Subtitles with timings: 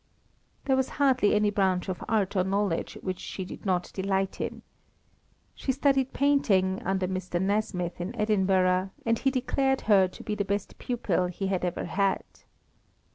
[0.65, 4.63] There was hardly any branch of art or knowledge which she did not delight in.
[5.53, 7.39] She studied painting under Mr.
[7.39, 11.85] Nasmyth in Edinburgh, and he declared her to be the best pupil he had ever
[11.85, 12.23] had.